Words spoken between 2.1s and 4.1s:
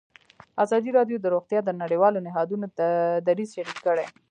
نهادونو دریځ شریک کړی.